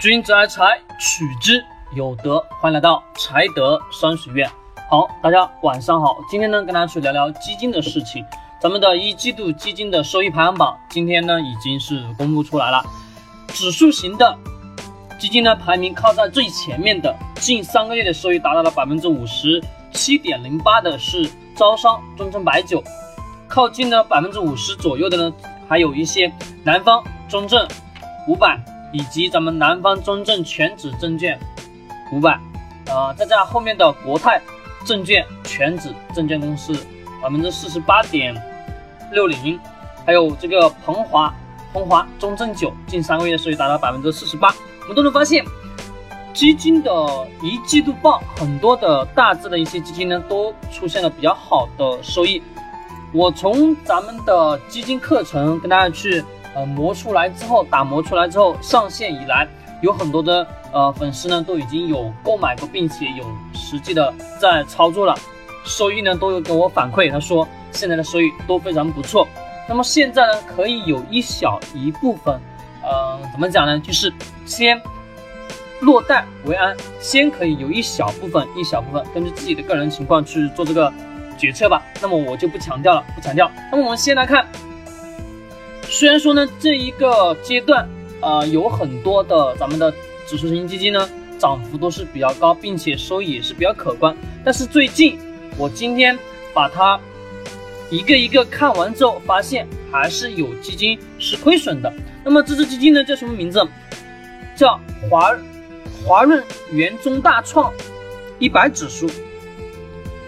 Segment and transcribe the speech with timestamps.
[0.00, 1.62] 君子爱财，取之
[1.94, 2.42] 有德。
[2.58, 4.50] 欢迎来到财德商学院。
[4.88, 6.16] 好，大家晚上好。
[6.30, 8.24] 今天呢，跟大家去聊聊基金的事情。
[8.62, 12.82] 咱们的一季度基金的收益排行榜，今天呢已经是公布出来了。
[13.48, 14.38] 指数型的
[15.18, 19.62] 基金呢，排名靠在最前面的，近三个月的收益达到了百分之五十
[19.92, 22.82] 七点零八的是招商中证白酒，
[23.46, 25.36] 靠近呢百分之五十左右的呢，
[25.68, 26.32] 还有一些
[26.64, 27.68] 南方中证
[28.26, 28.58] 五百
[28.92, 31.38] 以及咱们南方中证全指证券
[32.12, 32.38] 五百，
[32.86, 34.40] 呃，再加上后面的国泰。
[34.86, 36.72] 证券全指证券公司
[37.22, 38.34] 百分之四十八点
[39.12, 39.60] 六零，
[40.06, 41.32] 还有这个鹏华
[41.74, 44.54] 鹏华中证九近三个月收益达到百分之四十八。
[44.80, 45.44] 我们都能发现，
[46.32, 46.90] 基金的
[47.42, 52.42] 一季度报，很多的大致的一些基金呢，都出现了比较好的收益。
[53.12, 59.46] 我从咱们的基金课程跟大家去呃磨出来之后，打磨出来之后上线以来。
[59.82, 65.16] 有很多的呃粉丝呢都已经有购买过，并且有实际的在操作了，
[65.64, 69.26] 收益呢都有给我反馈，他说现在的收益都非常不错。
[69.66, 72.38] 那么现在呢可以有一小一部分，
[72.82, 73.80] 呃怎么讲呢？
[73.80, 74.12] 就是
[74.44, 74.78] 先
[75.80, 80.92] 落袋为安，先可以有一小部分一小部分，根据自己的个人情况去做这个
[81.38, 81.82] 决策吧。
[82.02, 83.50] 那么我就不强调了，不强调。
[83.72, 84.46] 那么我们先来看，
[85.90, 87.86] 虽然说呢这一个阶段。
[88.22, 89.90] 呃，有很多的咱们的
[90.26, 94.14] 指数型基金呢，涨幅都是比较高，并且收益也是比较可观。
[94.44, 95.18] 但是最近
[95.56, 96.18] 我今天
[96.52, 97.00] 把它
[97.90, 101.90] 一个一个看完之后，发现还是有基金是亏损的。
[102.22, 103.66] 那么这只基金呢叫什么名字？
[104.54, 105.34] 叫华
[106.04, 107.72] 华润元中大创
[108.38, 109.08] 一百指数。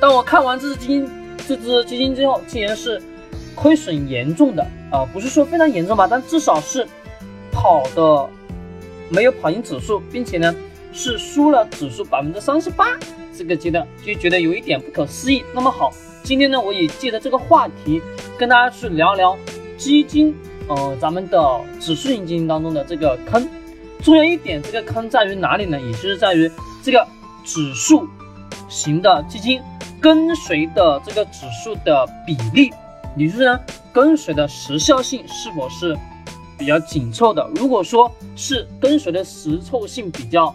[0.00, 1.10] 当我看完这只基金
[1.46, 2.98] 这只基金之后，竟然是
[3.54, 6.86] 亏损严重的啊，不是说非常严重吧，但至少是。
[7.54, 8.26] 跑的
[9.10, 10.52] 没有跑赢指数，并且呢
[10.90, 12.86] 是输了指数百分之三十八，
[13.36, 15.44] 这个阶段就觉得有一点不可思议。
[15.54, 15.92] 那么好，
[16.24, 18.00] 今天呢我也借着这个话题
[18.38, 19.36] 跟大家去聊聊
[19.76, 20.34] 基金，
[20.66, 23.46] 呃，咱们的指数型基金当中的这个坑。
[24.02, 25.78] 重要一点，这个坑在于哪里呢？
[25.78, 26.50] 也就是在于
[26.82, 27.06] 这个
[27.44, 28.08] 指数
[28.70, 29.60] 型的基金
[30.00, 32.72] 跟随的这个指数的比例，
[33.16, 33.60] 也就是呢
[33.92, 35.96] 跟随的时效性是否是。
[36.58, 40.54] 比较紧凑的，如果说是跟随的实凑性比较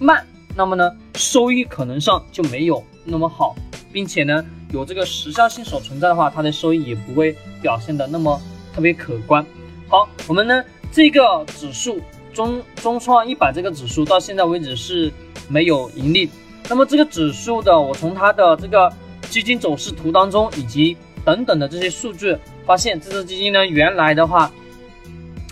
[0.00, 0.26] 慢，
[0.56, 3.54] 那么呢，收益可能上就没有那么好，
[3.92, 4.42] 并且呢，
[4.72, 8.40] 有这个时效性所存在的话，它的收益也不会表现的那么
[8.72, 9.44] 特别可观。
[9.88, 12.00] 好，我们呢这个指数
[12.32, 15.12] 中中创一百这个指数到现在为止是
[15.48, 16.30] 没有盈利。
[16.70, 18.90] 那么这个指数的，我从它的这个
[19.28, 22.36] 基金走势图当中以及等等的这些数据
[22.66, 24.50] 发现，这只基金呢原来的话。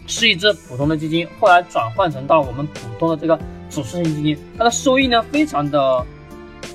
[0.05, 3.39] 是一只普通的基金，后来转换成到我们普通的这个
[3.71, 6.05] 指数型基金，它的收益呢非常的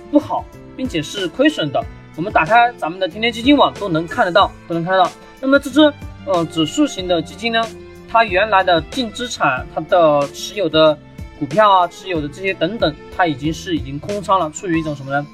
[0.10, 0.46] 不好，
[0.78, 1.84] 并且是亏损的。
[2.16, 5.12] 我们打开咱们的天天基金网都能看得到，都能看得到。
[5.42, 5.82] 那么这只
[6.26, 7.62] 呃指数型的基金呢，
[8.10, 10.98] 它原来的净资产、它的持有的
[11.38, 15.28] 股票啊、持有的这些等等，它已经是已经空仓了，处于一种什么呢？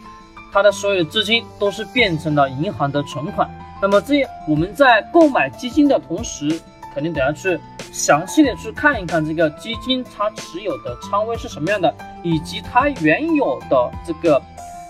[0.54, 3.50] 它的所有的资金都是变成了银行的存款。
[3.82, 6.48] 那么这我们在购买基金的同时，
[6.94, 7.60] 肯定得要去。
[7.92, 11.94] 详细的去看一看这个基金它持有的仓位是什么样的，
[12.24, 14.42] 以及它原有的这个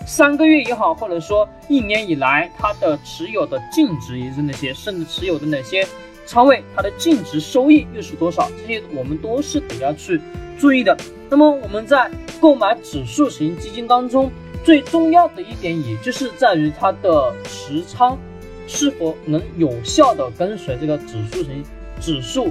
[0.06, 5.86] 三个月也好，或者说一年以来它的持有的净值也是哪些，甚至持有的哪些
[6.24, 10.18] 仓位，它的净值收益又是多少，这些我们都是得要去
[10.58, 10.96] 注意的。
[11.28, 12.10] 那么我们在
[12.40, 14.32] 购买指数型基金当中，
[14.64, 18.18] 最重要的一点，也就是在于它的持仓
[18.66, 21.62] 是否能有效的跟随这个指数型
[22.00, 22.48] 指数。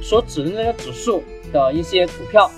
[0.00, 2.50] 所指的那个指数的一些股票，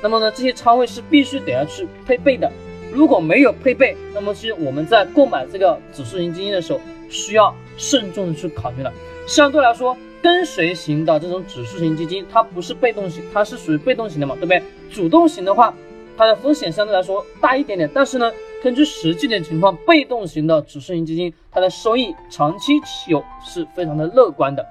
[0.00, 2.50] 那么呢，这些仓位是必须得要去配备的。
[2.90, 8.90] 如果没有配备，那么其实我们在购买这个指数型基金的时候，需要慎重的去考虑了。
[9.26, 14.62] 相对来说，跟随型的这种指数型基金，它不是被动型，它是属于被动型的嘛，对不对？
[14.90, 15.74] 主动型的话，
[16.18, 18.30] 它的风险相对来说大一点点，但是呢，
[18.60, 24.66] 根据实际的情况，被动型的指数型基金，它的收益长期持有是非常的乐观的。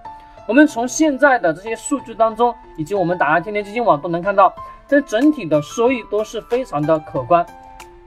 [0.46, 4.54] 我们从现在的这些数据当中，以及我们打开天天基金网都能看到，
[4.90, 7.46] 这整体的收益都是非常的可观。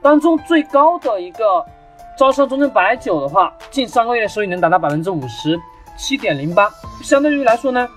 [0.03, 1.65] 当中最高的一个
[2.19, 5.59] 招商中证白酒的话，近三个月的收益能达到百分之五十
[5.97, 6.71] 七点零八，
[7.03, 7.89] 相对于来说呢，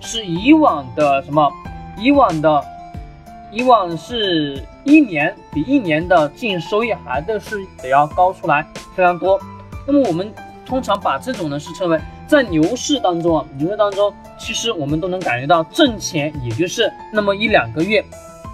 [0.00, 1.48] 是以往的什么？
[1.96, 2.64] 以往的
[3.54, 8.66] 以往是一年比一年的净收益还的是得要高出来
[8.96, 9.40] 非常多。
[9.86, 10.34] 那么我们
[10.66, 18.04] 通常把这种呢是称为在牛市当中啊，牛市当中，其实我们都能感觉到挣钱，也就是那么一两个月，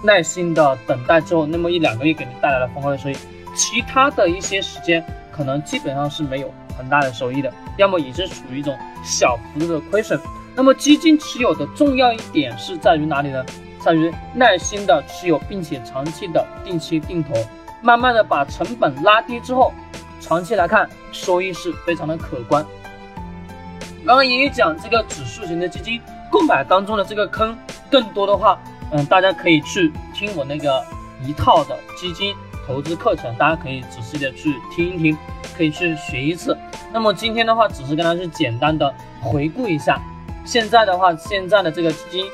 [0.03, 3.15] 耐心的等待之后，那么一两个月给你带来了丰厚的收益，
[3.55, 10.19] 其他的一些时间可能基本上是没有很大的收益的，要么也是处于一种小幅度的亏损。
[10.55, 13.43] 那么基金持有的重要一点是在于哪里呢？
[13.83, 17.33] 在于耐心的持有，并且长期的定期定投，
[17.81, 19.73] 慢慢的把成本拉低之后，
[20.19, 22.65] 长期来看收益是非常的可观。
[24.05, 26.01] 刚刚也有讲这个指数型的基金
[26.31, 27.57] 购买当中的这个坑，
[27.89, 28.59] 更多的话，
[28.91, 30.83] 嗯，大家可以去听我那个
[31.23, 32.35] 一套的基金
[32.65, 35.17] 投资课程，大家可以仔细的去听一听，
[35.55, 36.57] 可以去学一次。
[36.91, 39.99] 那么今天的话，只是跟大家去简单的回顾一下，
[40.45, 42.25] 现在的话，现在的这个基金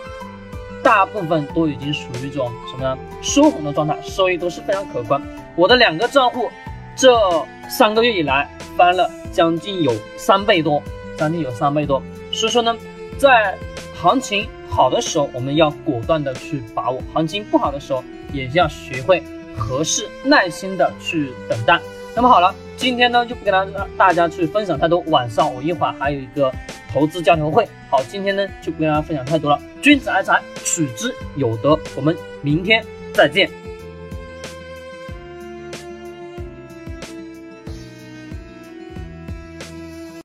[0.84, 2.98] 大部分都已经属于一种什么呢？
[3.22, 5.22] 收红的状态，收益都是非常可观。
[5.56, 6.50] 我的两个账户
[6.96, 7.18] 这
[7.70, 10.82] 三个月以来翻了将近有三倍多。
[11.18, 12.00] 将近有三倍多，
[12.32, 12.78] 所以说呢，
[13.18, 13.58] 在
[14.00, 19.24] 行情好的时候，我们要果断的去把握；行情不好的时候，也要学会
[19.58, 21.82] 合适、耐心的去等待。
[22.16, 26.54] 那么好了，今天呢就不跟大家大家去分享太多，晚上我一会儿还有一个
[26.94, 27.68] 投资交流会。
[27.90, 29.60] 好，今天呢就不跟大家分享太多了。
[29.88, 31.80] 君子爱财，取之有德。
[31.96, 33.50] 我们明天再见。